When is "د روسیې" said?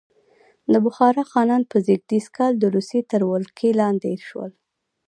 2.59-3.01